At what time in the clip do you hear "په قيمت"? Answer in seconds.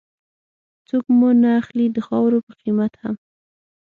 2.45-2.93